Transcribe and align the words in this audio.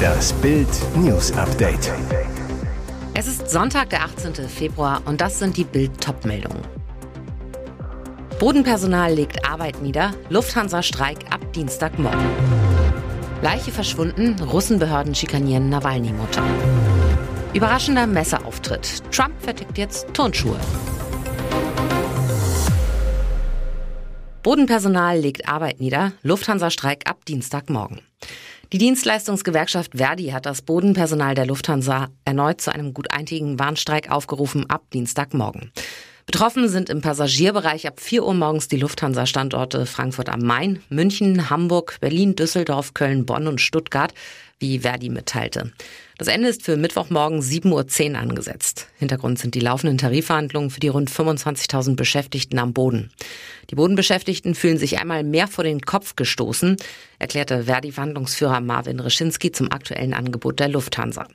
Das 0.00 0.32
Bild 0.34 0.68
News 0.96 1.32
Update. 1.32 1.92
Es 3.14 3.26
ist 3.26 3.50
Sonntag, 3.50 3.90
der 3.90 4.04
18. 4.04 4.34
Februar 4.48 5.02
und 5.04 5.20
das 5.20 5.38
sind 5.38 5.56
die 5.56 5.64
Bild 5.64 6.00
Topmeldungen. 6.00 6.62
Bodenpersonal 8.38 9.12
legt 9.12 9.46
Arbeit 9.48 9.82
nieder, 9.82 10.12
Lufthansa-Streik 10.30 11.18
ab 11.30 11.40
Dienstagmorgen. 11.52 12.20
Leiche 13.42 13.72
verschwunden, 13.72 14.40
Russenbehörden 14.42 15.14
schikanieren 15.14 15.68
Nawalny-Mutter. 15.68 16.42
Überraschender 17.52 18.06
Messeauftritt. 18.06 19.02
Trump 19.10 19.34
vertickt 19.40 19.76
jetzt 19.76 20.06
Turnschuhe. 20.14 20.56
Bodenpersonal 24.42 25.18
legt 25.18 25.46
Arbeit 25.46 25.80
nieder, 25.80 26.12
Lufthansa-Streik 26.22 27.06
ab 27.06 27.26
Dienstagmorgen. 27.26 28.00
Die 28.72 28.78
Dienstleistungsgewerkschaft 28.78 29.98
Verdi 29.98 30.28
hat 30.28 30.46
das 30.46 30.62
Bodenpersonal 30.62 31.34
der 31.34 31.44
Lufthansa 31.44 32.08
erneut 32.24 32.62
zu 32.62 32.72
einem 32.72 32.94
guteintigen 32.94 33.58
Warnstreik 33.58 34.10
aufgerufen 34.10 34.70
ab 34.70 34.84
Dienstagmorgen. 34.94 35.72
Betroffen 36.30 36.68
sind 36.68 36.90
im 36.90 37.00
Passagierbereich 37.00 37.88
ab 37.88 37.98
4 37.98 38.24
Uhr 38.24 38.34
morgens 38.34 38.68
die 38.68 38.76
Lufthansa-Standorte 38.76 39.84
Frankfurt 39.84 40.28
am 40.28 40.42
Main, 40.42 40.80
München, 40.88 41.50
Hamburg, 41.50 41.96
Berlin, 42.00 42.36
Düsseldorf, 42.36 42.94
Köln, 42.94 43.26
Bonn 43.26 43.48
und 43.48 43.60
Stuttgart, 43.60 44.14
wie 44.60 44.78
Verdi 44.78 45.08
mitteilte. 45.08 45.72
Das 46.18 46.28
Ende 46.28 46.46
ist 46.46 46.62
für 46.62 46.76
Mittwochmorgen 46.76 47.40
7.10 47.40 48.12
Uhr 48.12 48.18
angesetzt. 48.20 48.86
Hintergrund 48.96 49.40
sind 49.40 49.56
die 49.56 49.60
laufenden 49.60 49.98
Tarifverhandlungen 49.98 50.70
für 50.70 50.78
die 50.78 50.86
rund 50.86 51.10
25.000 51.10 51.96
Beschäftigten 51.96 52.60
am 52.60 52.74
Boden. 52.74 53.10
Die 53.70 53.74
Bodenbeschäftigten 53.74 54.54
fühlen 54.54 54.78
sich 54.78 55.00
einmal 55.00 55.24
mehr 55.24 55.48
vor 55.48 55.64
den 55.64 55.80
Kopf 55.80 56.14
gestoßen, 56.14 56.76
erklärte 57.18 57.64
Verdi-Verhandlungsführer 57.64 58.60
Marvin 58.60 59.00
Reschinski 59.00 59.50
zum 59.50 59.72
aktuellen 59.72 60.14
Angebot 60.14 60.60
der 60.60 60.68
Lufthansa. 60.68 61.26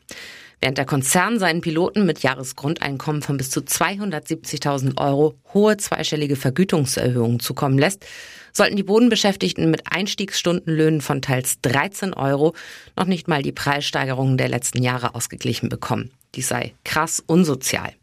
Während 0.65 0.79
der 0.79 0.85
Konzern 0.87 1.37
seinen 1.37 1.61
Piloten 1.61 2.07
mit 2.07 2.23
Jahresgrundeinkommen 2.23 3.21
von 3.21 3.37
bis 3.37 3.51
zu 3.51 3.59
270.000 3.59 4.97
Euro 4.97 5.35
hohe 5.53 5.77
zweistellige 5.77 6.35
Vergütungserhöhungen 6.35 7.39
zukommen 7.39 7.77
lässt, 7.77 8.03
sollten 8.51 8.75
die 8.75 8.81
Bodenbeschäftigten 8.81 9.69
mit 9.69 9.83
Einstiegsstundenlöhnen 9.91 11.01
von 11.01 11.21
teils 11.21 11.61
13 11.61 12.15
Euro 12.15 12.55
noch 12.97 13.05
nicht 13.05 13.27
mal 13.27 13.43
die 13.43 13.51
Preissteigerungen 13.51 14.39
der 14.39 14.49
letzten 14.49 14.81
Jahre 14.81 15.13
ausgeglichen 15.13 15.69
bekommen. 15.69 16.09
Dies 16.33 16.47
sei 16.47 16.73
krass 16.83 17.23
unsozial. 17.27 17.93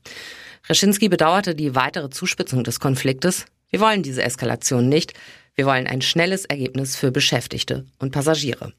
Reschinski 0.68 1.08
bedauerte 1.08 1.56
die 1.56 1.74
weitere 1.74 2.10
Zuspitzung 2.10 2.62
des 2.62 2.78
Konfliktes. 2.78 3.46
Wir 3.70 3.80
wollen 3.80 4.04
diese 4.04 4.22
Eskalation 4.22 4.88
nicht. 4.88 5.14
Wir 5.54 5.66
wollen 5.66 5.86
ein 5.86 6.00
schnelles 6.00 6.46
Ergebnis 6.46 6.96
für 6.96 7.12
Beschäftigte 7.12 7.84
und 7.98 8.10
Passagiere. 8.10 8.72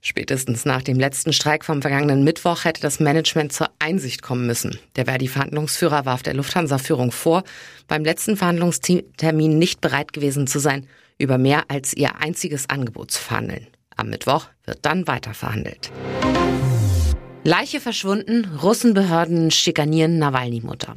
Spätestens 0.00 0.64
nach 0.64 0.82
dem 0.82 0.98
letzten 0.98 1.34
Streik 1.34 1.64
vom 1.64 1.82
vergangenen 1.82 2.24
Mittwoch 2.24 2.64
hätte 2.64 2.80
das 2.80 3.00
Management 3.00 3.52
zur 3.52 3.68
Einsicht 3.78 4.22
kommen 4.22 4.46
müssen. 4.46 4.78
Der 4.94 5.04
Verdi-Verhandlungsführer 5.04 6.06
warf 6.06 6.22
der 6.22 6.34
Lufthansa-Führung 6.34 7.12
vor, 7.12 7.42
beim 7.86 8.02
letzten 8.02 8.36
Verhandlungstermin 8.36 9.58
nicht 9.58 9.82
bereit 9.82 10.14
gewesen 10.14 10.46
zu 10.46 10.58
sein, 10.58 10.86
über 11.18 11.36
mehr 11.36 11.64
als 11.68 11.92
ihr 11.92 12.16
einziges 12.16 12.70
Angebot 12.70 13.10
zu 13.10 13.20
verhandeln. 13.20 13.66
Am 13.96 14.08
Mittwoch 14.08 14.46
wird 14.64 14.78
dann 14.82 15.06
weiter 15.06 15.34
verhandelt. 15.34 15.90
Leiche 17.44 17.80
verschwunden, 17.80 18.44
Russenbehörden 18.62 19.50
schikanieren 19.50 20.18
Nawalny-Mutter. 20.18 20.96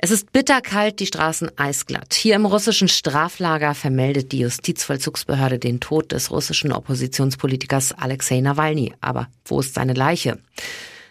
Es 0.00 0.12
ist 0.12 0.30
bitterkalt, 0.30 1.00
die 1.00 1.06
Straßen 1.06 1.50
eisglatt. 1.58 2.14
Hier 2.14 2.36
im 2.36 2.46
russischen 2.46 2.86
Straflager 2.86 3.74
vermeldet 3.74 4.30
die 4.30 4.38
Justizvollzugsbehörde 4.38 5.58
den 5.58 5.80
Tod 5.80 6.12
des 6.12 6.30
russischen 6.30 6.70
Oppositionspolitikers 6.70 7.94
Alexei 7.98 8.40
Nawalny. 8.40 8.94
Aber 9.00 9.26
wo 9.44 9.58
ist 9.58 9.74
seine 9.74 9.94
Leiche? 9.94 10.38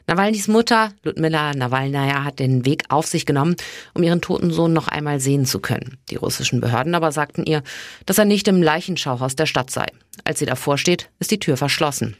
Nawalnys 0.08 0.48
Mutter, 0.48 0.94
Ludmila 1.04 1.52
Nawalnaya, 1.54 2.24
hat 2.24 2.40
den 2.40 2.64
Weg 2.64 2.86
auf 2.88 3.06
sich 3.08 3.26
genommen, 3.26 3.58
um 3.94 4.04
ihren 4.04 4.22
toten 4.22 4.52
Sohn 4.52 4.72
noch 4.72 4.88
einmal 4.88 5.20
sehen 5.20 5.46
zu 5.46 5.60
können. 5.60 5.98
Die 6.10 6.16
russischen 6.16 6.62
Behörden 6.62 6.96
aber 6.96 7.12
sagten 7.12 7.44
ihr, 7.44 7.64
dass 8.06 8.18
er 8.18 8.24
nicht 8.24 8.48
im 8.48 8.64
Leichenschauhaus 8.64 9.36
der 9.36 9.48
Stadt 9.48 9.70
sei. 9.70 9.88
Als 10.24 10.40
sie 10.40 10.46
davor 10.46 10.78
steht, 10.78 11.10
ist 11.20 11.32
die 11.32 11.40
Tür 11.40 11.58
verschlossen. 11.58 12.16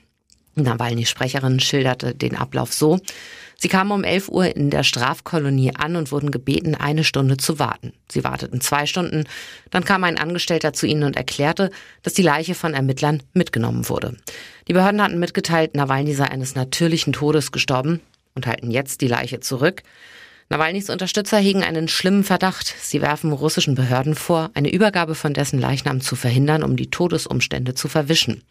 Nawalnys 0.64 1.10
Sprecherin 1.10 1.60
schilderte 1.60 2.14
den 2.14 2.36
Ablauf 2.36 2.74
so. 2.74 3.00
Sie 3.60 3.70
kamen 3.70 3.92
um 3.92 4.04
11 4.04 4.30
Uhr 4.30 4.56
in 4.56 4.70
der 4.70 4.84
Strafkolonie 4.84 5.74
an 5.76 5.96
und 5.96 6.12
wurden 6.12 6.30
gebeten, 6.30 6.76
eine 6.76 7.04
Stunde 7.04 7.38
zu 7.38 7.58
warten. 7.58 7.94
Sie 8.08 8.24
warteten 8.24 8.62
zwei 8.62 8.86
Stunden. 8.86 9.24
Dann 9.72 9.84
kam 9.84 10.04
ein 10.04 10.20
Angestellter 10.20 10.74
zu 10.74 10.86
ihnen 10.86 11.04
und 11.04 11.16
erklärte, 11.16 11.72
dass 12.04 12.14
die 12.14 12.22
Leiche 12.22 12.54
von 12.54 12.76
Ermittlern 12.76 13.24
mitgenommen 13.34 13.90
wurde. 13.90 14.16
Die 14.68 14.74
Behörden 14.74 15.02
hatten 15.02 15.18
mitgeteilt, 15.18 15.74
Nawalny 15.74 16.14
sei 16.14 16.26
eines 16.26 16.54
natürlichen 16.54 17.14
Todes 17.14 17.52
gestorben 17.52 18.02
und 18.36 18.46
halten 18.46 18.70
jetzt 18.70 19.02
die 19.02 19.08
Leiche 19.08 19.40
zurück. 19.40 19.82
Nawalnys 20.50 20.90
Unterstützer 20.90 21.40
hegen 21.40 21.64
einen 21.64 21.90
schlimmen 21.90 22.24
Verdacht. 22.24 22.74
Sie 22.80 23.02
werfen 23.02 23.34
russischen 23.34 23.76
Behörden 23.76 24.16
vor, 24.16 24.50
eine 24.54 24.72
Übergabe 24.72 25.14
von 25.14 25.34
dessen 25.34 25.60
Leichnam 25.60 26.00
zu 26.00 26.16
verhindern, 26.16 26.64
um 26.64 26.78
die 26.78 26.90
Todesumstände 26.90 27.74
zu 27.74 27.90
verwischen. 27.90 28.44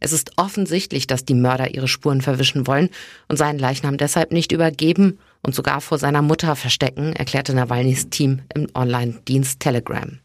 Es 0.00 0.12
ist 0.12 0.32
offensichtlich, 0.36 1.06
dass 1.06 1.24
die 1.24 1.34
Mörder 1.34 1.74
ihre 1.74 1.88
Spuren 1.88 2.20
verwischen 2.20 2.66
wollen 2.66 2.90
und 3.28 3.36
seinen 3.36 3.58
Leichnam 3.58 3.96
deshalb 3.96 4.32
nicht 4.32 4.52
übergeben 4.52 5.18
und 5.42 5.54
sogar 5.54 5.80
vor 5.80 5.98
seiner 5.98 6.22
Mutter 6.22 6.56
verstecken, 6.56 7.14
erklärte 7.14 7.54
Nawalnys 7.54 8.08
Team 8.10 8.42
im 8.54 8.68
Online-Dienst 8.74 9.60
Telegram. 9.60 10.18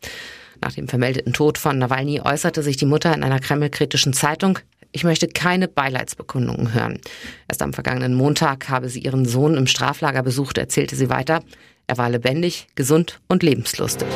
Nach 0.61 0.73
dem 0.73 0.87
vermeldeten 0.87 1.33
Tod 1.33 1.57
von 1.57 1.77
Nawalny 1.77 2.21
äußerte 2.21 2.63
sich 2.63 2.77
die 2.77 2.85
Mutter 2.85 3.13
in 3.13 3.23
einer 3.23 3.39
kremlkritischen 3.39 4.13
Zeitung, 4.13 4.59
ich 4.95 5.03
möchte 5.03 5.27
keine 5.27 5.67
Beileidsbekundungen 5.67 6.73
hören. 6.73 6.99
Erst 7.47 7.63
am 7.63 7.73
vergangenen 7.73 8.13
Montag 8.13 8.69
habe 8.69 8.89
sie 8.89 8.99
ihren 8.99 9.25
Sohn 9.25 9.57
im 9.57 9.65
Straflager 9.65 10.21
besucht, 10.21 10.59
erzählte 10.59 10.95
sie 10.95 11.09
weiter. 11.09 11.43
Er 11.87 11.97
war 11.97 12.11
lebendig, 12.11 12.67
gesund 12.75 13.19
und 13.27 13.41
lebenslustig. 13.41 14.07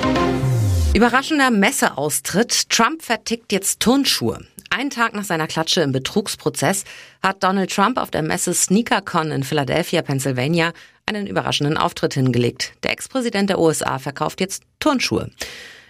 Überraschender 0.93 1.49
Messeaustritt. 1.49 2.69
Trump 2.69 3.01
vertickt 3.01 3.51
jetzt 3.51 3.79
Turnschuhe. 3.79 4.45
Einen 4.69 4.89
Tag 4.89 5.13
nach 5.13 5.23
seiner 5.23 5.47
Klatsche 5.47 5.81
im 5.81 5.91
Betrugsprozess 5.91 6.83
hat 7.23 7.43
Donald 7.43 7.71
Trump 7.73 7.97
auf 7.97 8.11
der 8.11 8.21
Messe 8.21 8.53
SneakerCon 8.53 9.31
in 9.31 9.43
Philadelphia, 9.43 10.01
Pennsylvania, 10.01 10.73
einen 11.05 11.27
überraschenden 11.27 11.77
Auftritt 11.77 12.13
hingelegt. 12.13 12.73
Der 12.83 12.91
Ex-Präsident 12.91 13.49
der 13.49 13.59
USA 13.59 13.97
verkauft 13.97 14.41
jetzt 14.41 14.63
Turnschuhe. 14.79 15.31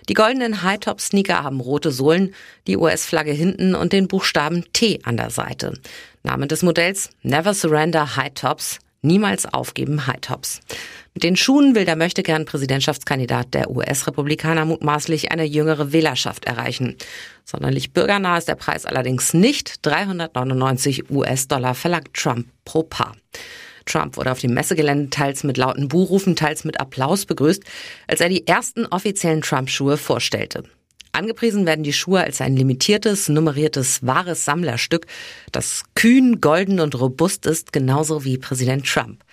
Die 0.09 0.13
goldenen 0.13 0.61
High-Top-Sneaker 0.63 1.43
haben 1.43 1.59
rote 1.59 1.91
Sohlen, 1.91 2.33
die 2.65 2.77
US-Flagge 2.77 3.31
hinten 3.31 3.75
und 3.75 3.91
den 3.91 4.07
Buchstaben 4.07 4.63
T 4.71 4.99
an 5.03 5.17
der 5.17 5.31
Seite. 5.31 5.73
Name 6.23 6.47
des 6.47 6.61
Modells 6.61 7.09
Never 7.23 7.53
Surrender 7.53 8.15
High 8.15 8.33
Tops. 8.33 8.79
Niemals 9.01 9.51
aufgeben 9.51 10.07
High 10.07 10.21
Tops. 10.21 10.61
Mit 11.17 11.23
den 11.23 11.35
Schuhen 11.35 11.73
will 11.73 11.83
der 11.83 11.95
Möchtegern 11.95 12.45
Präsidentschaftskandidat 12.45 13.55
der 13.55 13.71
US-Republikaner 13.71 14.65
mutmaßlich 14.65 15.31
eine 15.31 15.45
jüngere 15.45 15.91
Wählerschaft 15.91 16.45
erreichen. 16.45 16.95
Sonderlich 17.43 17.91
bürgernah 17.91 18.37
ist 18.37 18.47
der 18.47 18.53
Preis 18.53 18.85
allerdings 18.85 19.33
nicht. 19.33 19.83
399 19.83 21.09
US-Dollar 21.09 21.73
verlangt 21.73 22.13
Trump 22.13 22.45
pro 22.65 22.83
Paar. 22.83 23.15
Trump 23.87 24.15
wurde 24.15 24.31
auf 24.31 24.41
dem 24.41 24.53
Messegelände 24.53 25.09
teils 25.09 25.43
mit 25.43 25.57
lauten 25.57 25.87
Buhrufen, 25.87 26.35
teils 26.35 26.65
mit 26.65 26.79
Applaus 26.79 27.25
begrüßt, 27.25 27.63
als 28.05 28.21
er 28.21 28.29
die 28.29 28.45
ersten 28.45 28.85
offiziellen 28.85 29.41
Trump-Schuhe 29.41 29.97
vorstellte. 29.97 30.65
Angepriesen 31.13 31.65
werden 31.65 31.83
die 31.83 31.93
Schuhe 31.93 32.21
als 32.21 32.41
ein 32.41 32.55
limitiertes, 32.55 33.27
nummeriertes, 33.27 34.05
wahres 34.05 34.45
Sammlerstück, 34.45 35.07
das 35.51 35.81
kühn, 35.95 36.41
golden 36.41 36.79
und 36.79 36.93
robust 36.93 37.47
ist, 37.47 37.73
genauso 37.73 38.23
wie 38.23 38.37
Präsident 38.37 38.85
Trump. 38.85 39.23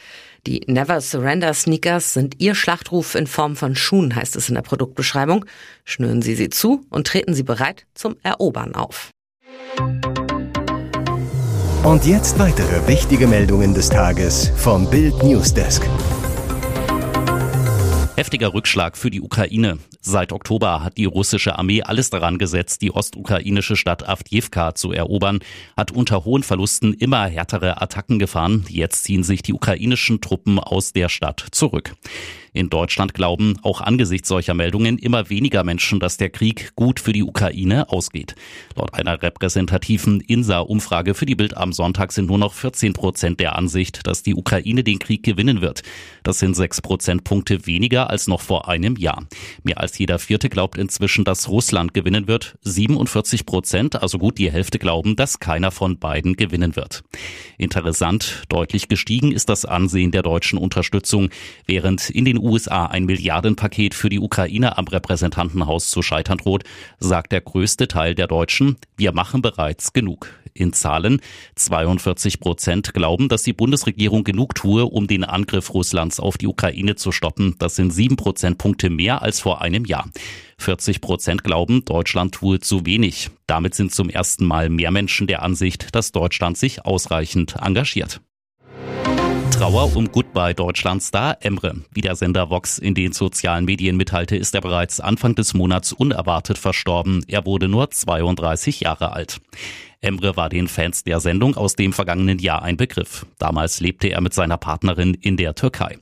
Die 0.47 0.61
Never 0.67 1.01
Surrender 1.01 1.55
Sneakers 1.55 2.13
sind 2.13 2.39
Ihr 2.39 2.55
Schlachtruf 2.55 3.15
in 3.15 3.27
Form 3.27 3.57
von 3.57 3.75
Schuhen, 3.75 4.15
heißt 4.15 4.37
es 4.37 4.51
in 4.51 4.55
der 4.55 4.63
Produktbeschreibung. 4.63 5.47
Schnüren 5.87 6.21
Sie 6.21 6.35
sie 6.35 6.51
zu 6.51 6.85
und 6.91 7.07
treten 7.07 7.33
Sie 7.33 7.45
bereit 7.45 7.87
zum 7.95 8.17
Erobern 8.23 8.75
auf. 8.75 9.11
Und 11.83 12.05
jetzt 12.05 12.39
weitere 12.39 12.87
wichtige 12.87 13.27
Meldungen 13.27 13.73
des 13.73 13.89
Tages 13.89 14.51
vom 14.57 14.89
Bild 14.91 15.23
Newsdesk. 15.23 15.89
Heftiger 18.17 18.53
Rückschlag 18.53 18.99
für 18.99 19.11
die 19.11 19.23
Ukraine. 19.23 19.79
Seit 20.07 20.33
Oktober 20.33 20.85
hat 20.85 20.99
die 20.99 21.07
russische 21.07 21.59
Armee 21.59 21.83
alles 21.83 22.11
daran 22.11 22.37
gesetzt, 22.37 22.83
die 22.83 22.91
ostukrainische 22.91 23.75
Stadt 23.75 24.07
Avdivka 24.07 24.75
zu 24.75 24.93
erobern, 24.93 25.39
hat 25.79 25.93
unter 25.93 26.27
hohen 26.27 26.43
Verlusten 26.43 26.93
immer 26.93 27.27
härtere 27.27 27.81
Attacken 27.81 28.19
gefahren. 28.19 28.67
Jetzt 28.69 29.05
ziehen 29.05 29.25
sich 29.25 29.41
die 29.41 29.55
ukrainischen 29.55 30.21
Truppen 30.21 30.59
aus 30.59 30.93
der 30.93 31.09
Stadt 31.09 31.47
zurück. 31.53 31.95
In 32.57 32.71
Deutschland 32.71 33.15
glauben 33.15 33.59
auch 33.63 33.81
angesichts 33.81 34.29
solcher 34.29 34.55
Meldungen 34.55 34.97
immer 34.97 35.29
weniger 35.29 35.65
Menschen, 35.65 35.99
dass 35.99 36.19
der 36.19 36.31
Krieg 36.31 36.71
gut 36.77 37.01
für 37.01 37.13
die 37.13 37.25
Ukraine 37.25 37.89
ausgeht. 37.91 38.37
Laut 38.77 38.95
einer 38.95 39.21
repräsentativen 39.21 40.21
INSA-Umfrage 40.21 41.15
für 41.15 41.27
die 41.27 41.35
Bild 41.35 41.57
am 41.57 41.73
Sonntag 41.73 42.13
sind 42.13 42.27
nur 42.27 42.39
noch 42.39 42.55
14 42.55 42.93
Prozent 42.93 43.41
der 43.41 43.57
Ansicht, 43.57 44.07
dass 44.07 44.23
die 44.23 44.37
Ukraine 44.37 44.85
den 44.85 45.01
Krieg 45.01 45.25
gewinnen 45.25 45.63
wird. 45.63 45.83
Das 46.23 46.39
sind 46.39 46.55
sechs 46.55 46.81
Prozentpunkte 46.81 47.67
weniger 47.67 48.09
als 48.09 48.29
noch 48.29 48.41
vor 48.41 48.69
einem 48.69 48.95
Jahr. 48.95 49.27
Mehr 49.65 49.81
als 49.81 49.99
jeder 49.99 50.21
Vierte 50.21 50.49
glaubt 50.49 50.79
inzwischen, 50.79 51.25
dass 51.25 51.49
Russland 51.49 51.93
gewinnen 51.93 52.29
wird. 52.29 52.57
47 52.63 53.47
Prozent, 53.47 54.01
also 54.01 54.19
gut 54.19 54.39
die 54.39 54.53
Hälfte, 54.53 54.79
glauben, 54.79 55.17
dass 55.17 55.41
keiner 55.41 55.73
von 55.73 55.99
beiden 55.99 56.37
gewinnen 56.37 56.77
wird. 56.77 57.03
Interessant, 57.59 58.45
deutlich 58.49 58.87
gestiegen 58.87 59.33
ist 59.33 59.49
das 59.49 59.65
Ansehen 59.65 60.13
der 60.13 60.23
deutschen 60.23 60.57
Unterstützung, 60.57 61.31
während 61.67 62.11
in 62.11 62.25
den 62.25 62.44
USA 62.45 62.87
ein 62.87 63.07
Milliardenpaket 63.07 63.95
für 63.95 64.09
die 64.09 64.21
Ukraine 64.21 64.79
am 64.79 64.87
Repräsentantenhaus 64.87 65.91
zu 65.91 66.03
scheitern 66.03 66.39
droht, 66.39 66.65
sagt 67.01 67.33
der 67.33 67.41
größte 67.41 67.89
Teil 67.89 68.15
der 68.15 68.27
Deutschen, 68.27 68.77
wir 68.97 69.13
machen 69.13 69.43
bereits 69.43 69.93
genug. 69.93 70.29
In 70.57 70.73
Zahlen 70.73 71.21
42 71.57 72.39
Prozent 72.39 72.95
glauben, 72.95 73.29
dass 73.29 73.43
die 73.43 73.53
Bundesregierung 73.53 74.23
genug 74.23 74.55
tue, 74.55 74.85
um 74.85 75.09
den 75.09 75.25
Angriff 75.25 75.75
Russlands 75.75 76.21
auf 76.21 76.39
die 76.39 76.47
Ukraine 76.47 76.95
zu 76.95 77.11
stoppen. 77.11 77.57
Das 77.59 77.75
sind 77.75 77.91
sieben 77.91 78.15
Prozentpunkte 78.15 78.89
mehr 78.89 79.23
als 79.23 79.41
vor 79.41 79.63
einem 79.63 79.85
Jahr. 79.85 80.09
40 80.59 81.01
Prozent 81.01 81.43
glauben, 81.43 81.85
Deutschland 81.85 82.35
tue 82.35 82.61
zu 82.61 82.87
wenig. 82.87 83.31
Damit 83.49 83.75
sind 83.75 83.93
zum 83.93 84.09
ersten 84.09 84.45
Mal 84.45 84.69
mehr 84.69 84.93
Menschen 84.93 85.27
der 85.27 85.43
Ansicht, 85.43 85.93
dass 85.95 86.13
Deutschland 86.13 86.57
sich 86.57 86.85
ausreichend 86.85 87.57
engagiert. 87.61 88.21
Trauer 89.65 89.97
um 89.97 90.13
Goodbye 90.13 90.53
Deutschland-Star 90.53 91.39
Emre. 91.41 91.77
Wie 91.91 92.03
der 92.03 92.17
Sender 92.17 92.51
Vox 92.51 92.79
in 92.79 92.93
den 92.93 93.13
sozialen 93.13 93.65
Medien 93.65 93.97
mitteilte, 93.97 94.37
ist 94.37 94.55
er 94.55 94.61
bereits 94.61 95.01
Anfang 95.01 95.35
des 95.35 95.55
Monats 95.55 95.95
unerwartet 95.95 96.59
verstorben. 96.59 97.25
Er 97.29 97.47
wurde 97.47 97.67
nur 97.67 97.91
32 97.91 98.81
Jahre 98.81 99.15
alt. 99.15 99.41
Emre 100.05 100.37
war 100.37 100.51
den 100.51 100.69
Fans 100.69 101.03
der 101.03 101.19
Sendung 101.19 101.57
aus 101.57 101.77
dem 101.77 101.93
vergangenen 101.93 102.39
Jahr 102.39 102.63
ein 102.63 102.77
Begriff. 102.77 103.27
Damals 103.39 103.81
lebte 103.81 104.09
er 104.09 104.21
mit 104.21 104.35
seiner 104.35 104.59
Partnerin 104.59 105.15
in 105.15 105.37
der 105.37 105.55
Türkei. 105.55 105.97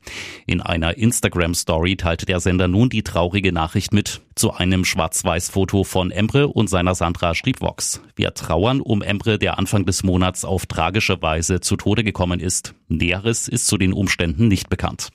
In 0.46 0.60
einer 0.60 0.98
Instagram-Story 0.98 1.96
teilte 1.96 2.26
der 2.26 2.40
Sender 2.40 2.66
nun 2.66 2.88
die 2.88 3.02
traurige 3.02 3.52
Nachricht 3.52 3.92
mit. 3.92 4.20
Zu 4.34 4.52
einem 4.52 4.84
Schwarz-Weiß-Foto 4.84 5.84
von 5.84 6.10
Emre 6.10 6.48
und 6.48 6.68
seiner 6.68 6.94
Sandra 6.94 7.34
schrieb 7.34 7.60
Vox. 7.60 8.02
Wir 8.16 8.34
trauern 8.34 8.80
um 8.80 9.02
Emre, 9.02 9.38
der 9.38 9.58
Anfang 9.58 9.86
des 9.86 10.02
Monats 10.02 10.44
auf 10.44 10.66
tragische 10.66 11.22
Weise 11.22 11.60
zu 11.60 11.76
Tode 11.76 12.02
gekommen 12.02 12.40
ist. 12.40 12.74
Näheres 12.88 13.46
ist 13.46 13.66
zu 13.66 13.78
den 13.78 13.92
Umständen 13.92 14.48
nicht 14.48 14.68
bekannt. 14.68 15.10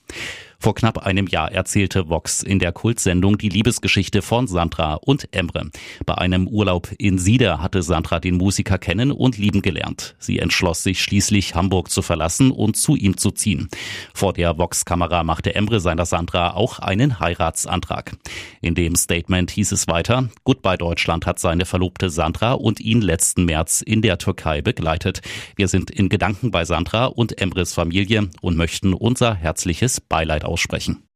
Vor 0.59 0.73
knapp 0.73 0.97
einem 1.05 1.27
Jahr 1.27 1.51
erzählte 1.51 2.09
Vox 2.09 2.41
in 2.41 2.57
der 2.59 2.71
Kultsendung 2.71 3.37
die 3.37 3.49
Liebesgeschichte 3.49 4.21
von 4.21 4.47
Sandra 4.47 4.95
und 4.95 5.29
Emre. 5.31 5.69
Bei 6.05 6.15
einem 6.15 6.47
Urlaub 6.47 6.89
in 6.97 7.19
Sieder 7.19 7.61
hatte 7.61 7.83
Sandra 7.83 8.19
den 8.19 8.35
Musiker 8.35 8.77
kennen 8.79 9.11
und 9.11 9.37
lieben 9.37 9.61
gelernt. 9.61 10.15
Sie 10.17 10.39
entschloss 10.39 10.81
sich 10.81 11.01
schließlich, 11.01 11.53
Hamburg 11.53 11.91
zu 11.91 12.01
verlassen 12.01 12.51
und 12.51 12.75
zu 12.75 12.95
ihm 12.95 13.17
zu 13.17 13.31
ziehen. 13.31 13.69
Vor 14.13 14.33
der 14.33 14.57
Vox-Kamera 14.57 15.23
machte 15.23 15.53
Emre 15.53 15.79
seiner 15.79 16.05
Sandra 16.05 16.55
auch 16.55 16.79
einen 16.79 17.19
Heiratsantrag. 17.19 18.15
In 18.61 18.73
dem 18.73 18.95
Statement 18.95 19.51
hieß 19.51 19.71
es 19.71 19.87
weiter, 19.87 20.29
Goodbye 20.43 20.77
Deutschland 20.77 21.27
hat 21.27 21.39
seine 21.39 21.65
Verlobte 21.65 22.09
Sandra 22.09 22.53
und 22.53 22.79
ihn 22.79 23.01
letzten 23.01 23.45
März 23.45 23.81
in 23.81 24.01
der 24.01 24.17
Türkei 24.17 24.61
begleitet. 24.61 25.21
Wir 25.55 25.67
sind 25.67 25.91
in 25.91 26.09
Gedanken 26.09 26.49
bei 26.49 26.65
Sandra 26.65 27.05
und 27.05 27.39
Emres 27.39 27.73
Familie 27.73 28.29
und 28.41 28.57
möchten 28.57 28.93
unser 28.93 29.35
herzliches 29.35 30.01
Beileid 30.01 30.46
aussprechen. 30.47 31.06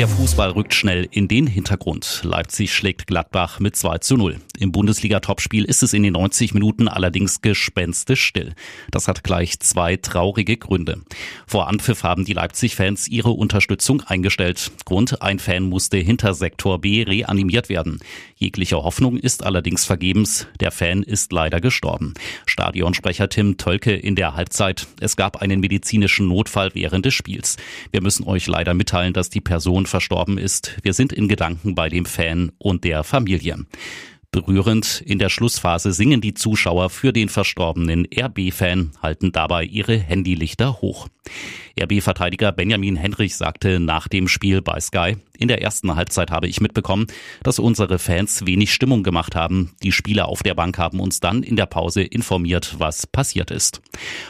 Der 0.00 0.08
Fußball 0.08 0.52
rückt 0.52 0.72
schnell 0.72 1.06
in 1.10 1.28
den 1.28 1.46
Hintergrund. 1.46 2.22
Leipzig 2.24 2.72
schlägt 2.72 3.06
Gladbach 3.06 3.60
mit 3.60 3.76
2 3.76 3.98
zu 3.98 4.16
0. 4.16 4.38
Im 4.58 4.72
Bundesliga-Topspiel 4.72 5.64
ist 5.66 5.82
es 5.82 5.92
in 5.92 6.02
den 6.02 6.14
90 6.14 6.54
Minuten 6.54 6.88
allerdings 6.88 7.42
gespenstisch 7.42 8.24
still. 8.24 8.54
Das 8.90 9.08
hat 9.08 9.24
gleich 9.24 9.60
zwei 9.60 9.96
traurige 9.96 10.56
Gründe. 10.56 11.02
Vor 11.46 11.68
Anpfiff 11.68 12.02
haben 12.02 12.24
die 12.24 12.32
Leipzig-Fans 12.32 13.08
ihre 13.08 13.32
Unterstützung 13.32 14.00
eingestellt. 14.00 14.72
Grund, 14.86 15.20
ein 15.20 15.38
Fan 15.38 15.64
musste 15.64 15.98
hinter 15.98 16.32
Sektor 16.32 16.80
B 16.80 17.02
reanimiert 17.02 17.68
werden. 17.68 18.00
Jegliche 18.36 18.76
Hoffnung 18.76 19.18
ist 19.18 19.44
allerdings 19.44 19.84
vergebens. 19.84 20.46
Der 20.60 20.70
Fan 20.70 21.02
ist 21.02 21.30
leider 21.30 21.60
gestorben. 21.60 22.14
Stadionsprecher 22.46 23.28
Tim 23.28 23.58
Tölke 23.58 23.92
in 23.94 24.16
der 24.16 24.34
Halbzeit. 24.34 24.86
Es 25.00 25.16
gab 25.16 25.42
einen 25.42 25.60
medizinischen 25.60 26.26
Notfall 26.26 26.70
während 26.72 27.04
des 27.04 27.12
Spiels. 27.12 27.58
Wir 27.90 28.00
müssen 28.00 28.26
euch 28.26 28.46
leider 28.46 28.72
mitteilen, 28.72 29.12
dass 29.12 29.28
die 29.28 29.42
Person 29.42 29.84
verstorben 29.90 30.38
ist. 30.38 30.78
Wir 30.82 30.94
sind 30.94 31.12
in 31.12 31.28
Gedanken 31.28 31.74
bei 31.74 31.88
dem 31.88 32.06
Fan 32.06 32.52
und 32.58 32.84
der 32.84 33.04
Familie. 33.04 33.66
Berührend 34.32 35.02
in 35.04 35.18
der 35.18 35.28
Schlussphase 35.28 35.92
singen 35.92 36.20
die 36.20 36.34
Zuschauer 36.34 36.88
für 36.88 37.12
den 37.12 37.28
verstorbenen 37.28 38.06
RB-Fan, 38.16 38.92
halten 39.02 39.32
dabei 39.32 39.64
ihre 39.64 39.98
Handylichter 39.98 40.80
hoch. 40.80 41.08
RB-Verteidiger 41.80 42.52
Benjamin 42.52 42.94
Henrich 42.94 43.34
sagte 43.34 43.80
nach 43.80 44.06
dem 44.06 44.28
Spiel 44.28 44.62
bei 44.62 44.78
Sky, 44.78 45.16
in 45.40 45.48
der 45.48 45.62
ersten 45.62 45.96
Halbzeit 45.96 46.30
habe 46.30 46.46
ich 46.46 46.60
mitbekommen, 46.60 47.06
dass 47.42 47.58
unsere 47.58 47.98
Fans 47.98 48.46
wenig 48.46 48.72
Stimmung 48.72 49.02
gemacht 49.02 49.34
haben. 49.34 49.72
Die 49.82 49.90
Spieler 49.90 50.28
auf 50.28 50.42
der 50.42 50.54
Bank 50.54 50.76
haben 50.78 51.00
uns 51.00 51.18
dann 51.20 51.42
in 51.42 51.56
der 51.56 51.66
Pause 51.66 52.02
informiert, 52.02 52.76
was 52.78 53.06
passiert 53.06 53.50
ist. 53.50 53.80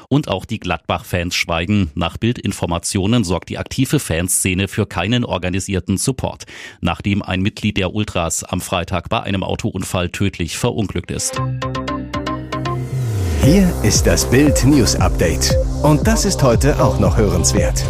Und 0.09 0.29
auch 0.29 0.45
die 0.45 0.61
Gladbach-Fans 0.61 1.35
schweigen. 1.35 1.91
Nach 1.95 2.17
Bildinformationen 2.17 3.25
sorgt 3.25 3.49
die 3.49 3.59
aktive 3.59 3.99
Fanszene 3.99 4.69
für 4.69 4.87
keinen 4.87 5.25
organisierten 5.25 5.99
Support, 5.99 6.45
nachdem 6.81 7.23
ein 7.23 7.43
Mitglied 7.43 7.77
der 7.77 7.93
Ultras 7.93 8.45
am 8.45 8.61
Freitag 8.61 9.09
bei 9.09 9.21
einem 9.21 9.43
Autounfall 9.43 10.11
tödlich 10.11 10.57
verunglückt 10.57 11.11
ist. 11.11 11.41
Hier 13.43 13.73
ist 13.83 14.07
das 14.07 14.31
Bild 14.31 14.65
News 14.65 14.95
Update. 14.95 15.57
Und 15.83 16.07
das 16.07 16.25
ist 16.25 16.43
heute 16.43 16.81
auch 16.81 17.01
noch 17.01 17.17
hörenswert. 17.17 17.85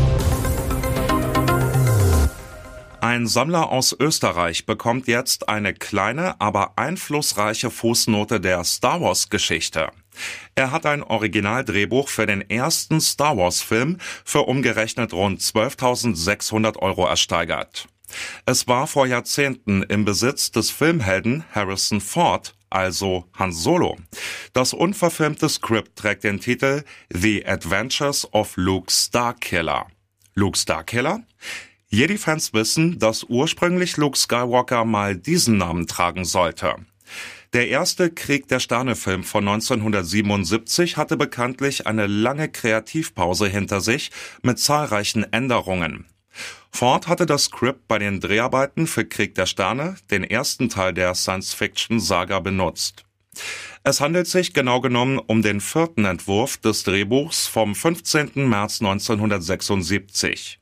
Ein 3.03 3.27
Sammler 3.27 3.71
aus 3.71 3.97
Österreich 3.99 4.67
bekommt 4.67 5.09
jetzt 5.09 5.49
eine 5.49 5.73
kleine, 5.73 6.39
aber 6.39 6.75
einflussreiche 6.77 7.71
Fußnote 7.71 8.43
der 8.43 8.63
Star 8.65 9.01
Wars 9.01 9.31
Geschichte. 9.31 9.89
Er 10.55 10.71
hat 10.71 10.85
ein 10.85 11.03
Originaldrehbuch 11.03 12.11
für 12.11 12.27
den 12.27 12.43
ersten 12.51 13.01
Star 13.01 13.39
Wars 13.39 13.63
Film 13.63 13.97
für 14.23 14.41
umgerechnet 14.43 15.15
rund 15.15 15.41
12.600 15.41 16.77
Euro 16.77 17.07
ersteigert. 17.07 17.89
Es 18.45 18.69
war 18.69 18.87
vor 18.87 19.07
Jahrzehnten 19.07 19.83
im 19.83 20.05
Besitz 20.05 20.51
des 20.51 20.71
Filmhelden 20.71 21.45
Harrison 21.55 22.03
Ford, 22.03 22.55
also 22.69 23.25
Han 23.39 23.53
Solo. 23.53 23.97
Das 24.53 24.75
unverfilmte 24.75 25.49
Skript 25.49 25.97
trägt 25.97 26.25
den 26.25 26.39
Titel 26.39 26.85
The 27.09 27.47
Adventures 27.47 28.31
of 28.35 28.53
Luke 28.57 28.93
Starkiller. 28.93 29.87
Luke 30.35 30.59
Starkiller? 30.59 31.23
Jedi-Fans 31.93 32.55
wissen, 32.55 33.01
dass 33.01 33.25
ursprünglich 33.25 33.97
Luke 33.97 34.17
Skywalker 34.17 34.85
mal 34.85 35.17
diesen 35.17 35.59
Namen 35.59 35.89
tragen 35.89 36.25
sollte. 36.25 36.77
Der 37.53 37.67
erste 37.67 38.11
Krieg 38.11 38.47
der 38.47 38.61
Sterne-Film 38.61 39.25
von 39.25 39.49
1977 39.49 40.97
hatte 40.97 41.17
bekanntlich 41.17 41.89
eine 41.89 42.07
lange 42.07 42.49
Kreativpause 42.49 43.49
hinter 43.49 43.81
sich 43.81 44.13
mit 44.43 44.61
zahlreichen 44.61 45.33
Änderungen. 45.33 46.07
Ford 46.71 47.09
hatte 47.09 47.27
das 47.27 47.47
Skript 47.47 47.89
bei 47.89 47.99
den 47.99 48.21
Dreharbeiten 48.21 48.87
für 48.87 49.05
Krieg 49.05 49.35
der 49.35 49.47
Sterne, 49.47 49.97
den 50.13 50.23
ersten 50.23 50.69
Teil 50.69 50.95
der 50.95 51.17
Science-Fiction-Saga, 51.17 52.39
benutzt. 52.39 53.05
Es 53.83 54.01
handelt 54.01 54.29
sich 54.29 54.55
genau 54.55 54.81
genommen 54.81 55.19
um 55.19 55.43
den 55.43 55.61
vierten 55.61 56.05
Entwurf 56.05 56.57
des 56.59 56.85
Drehbuchs 56.85 57.49
vom 57.49 57.75
15. 57.75 58.49
März 58.49 58.81
1976. 58.81 60.61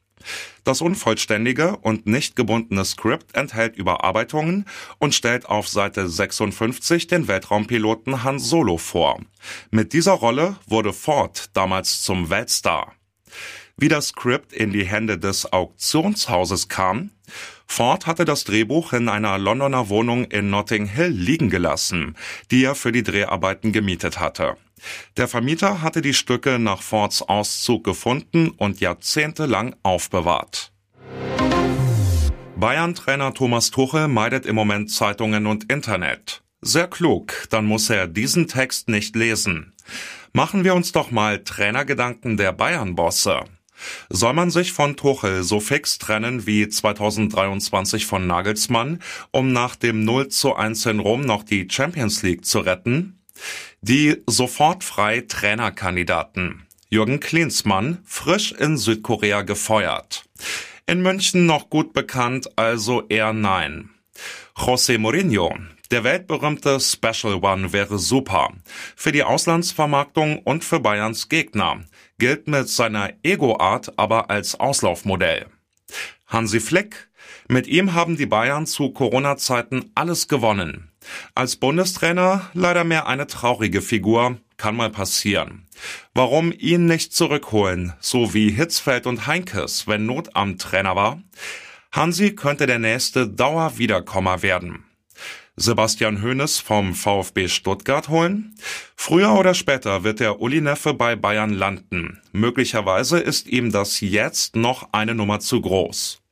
Das 0.69 0.83
unvollständige 0.83 1.79
und 1.79 2.07
nicht 2.07 2.37
gebundene 2.37 2.85
Skript 2.85 3.35
enthält 3.35 3.77
Überarbeitungen 3.77 4.67
und 4.99 5.15
stellt 5.15 5.47
auf 5.47 5.67
Seite 5.67 6.07
56 6.07 7.07
den 7.07 7.27
Weltraumpiloten 7.27 8.23
Han 8.23 8.39
Solo 8.39 8.77
vor. 8.77 9.19
Mit 9.71 9.95
dieser 9.95 10.13
Rolle 10.13 10.57
wurde 10.67 10.93
Ford 10.93 11.49
damals 11.55 12.03
zum 12.03 12.29
Weltstar. 12.29 12.93
Wie 13.79 13.89
das 13.89 14.09
Skript 14.09 14.53
in 14.53 14.75
die 14.75 14.85
Hände 14.85 15.17
des 15.17 15.51
Auktionshauses 15.51 16.69
kam? 16.69 17.13
Ford 17.67 18.07
hatte 18.07 18.27
das 18.27 18.45
Drehbuch 18.45 18.93
in 18.93 19.09
einer 19.09 19.39
Londoner 19.39 19.89
Wohnung 19.89 20.27
in 20.27 20.51
Notting 20.51 20.85
Hill 20.85 21.09
liegen 21.09 21.49
gelassen, 21.49 22.15
die 22.51 22.63
er 22.65 22.75
für 22.75 22.93
die 22.93 23.03
Dreharbeiten 23.03 23.73
gemietet 23.73 24.21
hatte. 24.21 24.59
Der 25.17 25.29
Vermieter 25.29 25.83
hatte 25.83 26.03
die 26.03 26.15
Stücke 26.15 26.59
nach 26.59 26.83
Fords 26.83 27.23
Auszug 27.23 27.85
gefunden 27.85 28.51
und 28.51 28.81
jahrzehntelang 28.81 29.77
aufbewahrt. 29.83 30.73
Bayern-Trainer 32.57 33.35
Thomas 33.35 33.71
Tuchel 33.71 34.09
meidet 34.09 34.45
im 34.45 34.57
Moment 34.57 34.91
Zeitungen 34.91 35.47
und 35.47 35.71
Internet. 35.71 36.43
Sehr 36.61 36.89
klug, 36.89 37.47
dann 37.51 37.67
muss 37.67 37.89
er 37.89 38.09
diesen 38.09 38.49
Text 38.49 38.89
nicht 38.89 39.15
lesen. 39.15 39.75
Machen 40.33 40.65
wir 40.65 40.75
uns 40.75 40.91
doch 40.91 41.13
mal 41.13 41.45
Trainergedanken 41.45 42.37
der 42.37 42.53
Bayern-Bosse. 42.53 43.45
Soll 44.11 44.33
man 44.33 44.51
sich 44.51 44.73
von 44.73 44.97
Tuchel 44.97 45.45
so 45.45 45.61
fix 45.61 45.99
trennen 45.99 46.47
wie 46.47 46.69
2023 46.69 48.07
von 48.07 48.27
Nagelsmann, 48.27 49.01
um 49.31 49.53
nach 49.53 49.77
dem 49.77 50.05
0 50.05 50.29
zu 50.29 50.55
1 50.55 50.87
in 50.87 50.99
Rom 50.99 51.21
noch 51.21 51.45
die 51.45 51.69
Champions 51.71 52.23
League 52.23 52.45
zu 52.45 52.59
retten? 52.59 53.18
Die 53.81 54.23
sofort 54.27 54.85
frei 54.85 55.23
Trainerkandidaten. 55.27 56.67
Jürgen 56.91 57.21
Klinsmann, 57.21 57.99
frisch 58.05 58.53
in 58.53 58.77
Südkorea 58.77 59.43
gefeuert. 59.43 60.25
In 60.87 61.03
München 61.03 61.47
noch 61.47 61.69
gut 61.69 61.93
bekannt, 61.93 62.59
also 62.59 63.07
eher 63.09 63.33
nein. 63.33 63.91
José 64.57 64.99
Mourinho, 64.99 65.55
der 65.91 66.05
weltberühmte 66.05 66.81
Special 66.81 67.43
One 67.43 67.73
wäre 67.73 67.99
super. 67.99 68.53
Für 68.97 69.13
die 69.13 69.23
Auslandsvermarktung 69.23 70.39
und 70.41 70.65
für 70.65 70.81
Bayerns 70.81 71.29
Gegner. 71.29 71.85
Gilt 72.19 72.49
mit 72.49 72.69
seiner 72.69 73.13
Ego-Art 73.23 73.99
aber 73.99 74.31
als 74.31 74.59
Auslaufmodell. 74.59 75.47
Hansi 76.27 76.61
Flick. 76.61 77.09
Mit 77.49 77.67
ihm 77.67 77.95
haben 77.95 78.17
die 78.17 78.27
Bayern 78.27 78.67
zu 78.67 78.91
Corona-Zeiten 78.91 79.91
alles 79.95 80.29
gewonnen. 80.29 80.91
Als 81.35 81.57
Bundestrainer 81.57 82.51
leider 82.55 82.85
mehr 82.85 83.07
eine 83.07 83.27
traurige 83.27 83.83
Figur, 83.83 84.39
kann 84.57 84.77
mal 84.77 84.91
passieren. 84.91 85.67
Warum 86.15 86.53
ihn 86.53 86.87
nicht 86.87 87.15
zurückholen, 87.15 87.95
so 88.01 88.35
wie 88.35 88.51
Hitzfeld 88.51 89.07
und 89.07 89.27
Heinkes, 89.27 89.87
wenn 89.87 90.07
Not 90.07 90.35
am 90.35 90.59
Trainer 90.59 90.97
war? 90.97 91.23
Hansi 91.93 92.35
könnte 92.35 92.67
der 92.67 92.79
nächste 92.79 93.29
Dauerwiederkommer 93.29 94.43
werden. 94.43 94.85
Sebastian 95.57 96.23
Hoeneß 96.23 96.61
vom 96.61 96.95
VfB 96.95 97.49
Stuttgart 97.49 98.09
holen? 98.09 98.55
Früher 98.95 99.33
oder 99.33 99.55
später 99.55 100.05
wird 100.05 100.21
der 100.21 100.41
Uli 100.41 100.61
Neffe 100.61 100.95
bei 100.95 101.17
Bayern 101.17 101.53
landen. 101.53 102.21
Möglicherweise 102.31 103.19
ist 103.19 103.49
ihm 103.49 103.73
das 103.73 104.01
jetzt 104.01 104.55
noch 104.55 104.89
eine 104.93 105.17
Nummer 105.17 105.41
zu 105.41 105.61
groß. 105.61 106.23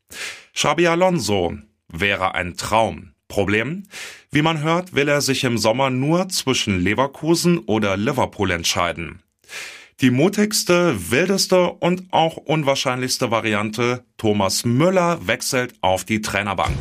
Xabi 0.54 0.86
Alonso 0.86 1.54
wäre 1.88 2.36
ein 2.36 2.56
Traum. 2.56 3.15
Problem? 3.28 3.84
Wie 4.30 4.42
man 4.42 4.62
hört, 4.62 4.94
will 4.94 5.08
er 5.08 5.20
sich 5.20 5.44
im 5.44 5.58
Sommer 5.58 5.90
nur 5.90 6.28
zwischen 6.28 6.80
Leverkusen 6.80 7.58
oder 7.58 7.96
Liverpool 7.96 8.50
entscheiden. 8.50 9.22
Die 10.00 10.10
mutigste, 10.10 11.10
wildeste 11.10 11.70
und 11.70 12.04
auch 12.10 12.36
unwahrscheinlichste 12.36 13.30
Variante, 13.30 14.04
Thomas 14.18 14.64
Müller 14.64 15.26
wechselt 15.26 15.74
auf 15.80 16.04
die 16.04 16.20
Trainerbank. 16.20 16.76